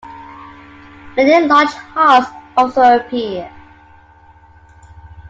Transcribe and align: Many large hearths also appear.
Many 1.15 1.45
large 1.45 1.69
hearths 1.69 2.31
also 2.57 2.81
appear. 2.97 3.51